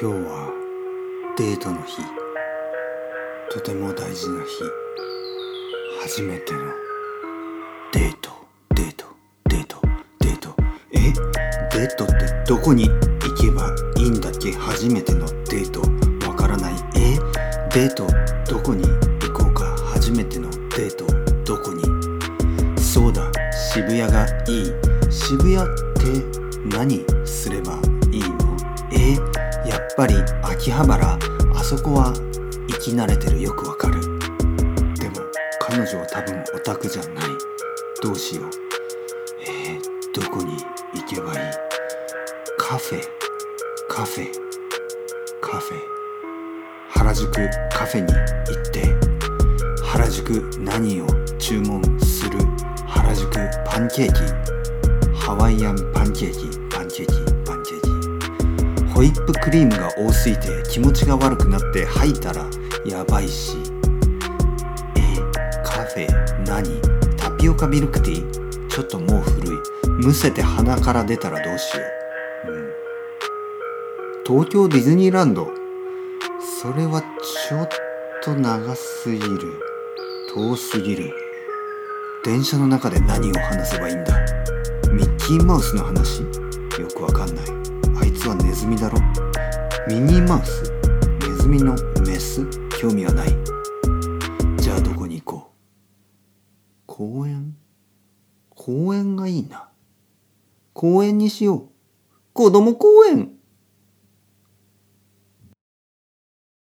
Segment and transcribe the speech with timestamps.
[0.00, 0.48] 今日は
[1.36, 2.00] デートの日。
[3.50, 4.48] とても大事な日。
[6.00, 6.60] 初めての
[7.92, 8.30] デート。
[8.76, 9.06] デート。
[9.48, 9.80] デート。
[10.20, 10.54] デート。
[10.92, 11.12] え？
[11.76, 12.14] デートって
[12.46, 12.94] どこに行
[13.40, 14.52] けばいいんだっけ？
[14.52, 15.80] 初めてのデート。
[16.28, 16.74] わからない。
[16.94, 17.18] え？
[17.74, 18.06] デート
[18.48, 19.64] どこに行こうか？
[19.94, 21.06] 初めてのデート。
[21.44, 21.82] どこに？
[22.80, 23.28] そうだ。
[23.52, 25.10] 渋谷がいい。
[25.10, 27.97] 渋谷って何すればいい
[29.98, 31.18] ぱり秋葉原
[31.56, 32.12] あそこは
[32.68, 34.00] 生き慣れてるよくわかる。
[34.94, 35.16] でも
[35.58, 37.24] 彼女は多分オタクじゃない。
[38.00, 38.50] どうしよう。
[39.42, 39.80] えー、
[40.14, 40.52] どこに
[40.94, 41.38] 行けばいい？
[42.56, 43.00] カフェ。
[43.88, 44.30] カフェ。
[45.40, 45.78] カフェ。
[46.90, 47.32] 原宿
[47.72, 48.94] カフェに行って。
[49.82, 51.08] 原宿何を
[51.40, 52.38] 注文する？
[52.86, 53.28] 原宿
[53.66, 54.20] パンケーキ。
[55.18, 57.12] ハワイアンパンケーキパンケーキ。
[57.12, 57.27] パンケーキ。
[58.98, 62.44] ホイップクリームが多すぎて気持ちが悪くなって吐いたら
[62.84, 63.56] やばいし。
[64.96, 65.14] え
[65.62, 66.08] カフェ
[66.44, 66.80] 何？
[67.16, 68.66] タピオカミルクティー？
[68.66, 69.58] ちょっともう古い。
[70.02, 71.82] むせて鼻から出たらどうしよ
[72.48, 72.72] う、うん、
[74.26, 75.48] 東京ディズニーランド。
[76.60, 77.68] それはちょっ
[78.24, 79.60] と長すぎる。
[80.34, 81.14] 遠すぎる。
[82.24, 84.18] 電車の中で何を話せばいいんだ？
[84.90, 86.22] ミッキーマウスの話？
[86.80, 87.57] よくわかんない。
[88.28, 88.98] はネズミだろ。
[89.88, 90.70] ミニーマウス。
[91.26, 91.74] ネズミの
[92.06, 92.46] メス。
[92.78, 93.28] 興味はない。
[94.58, 95.52] じゃあどこに行こう。
[96.84, 97.56] 公園？
[98.50, 99.70] 公園がいいな。
[100.74, 101.68] 公園にしよう。
[102.34, 103.37] 子供公園。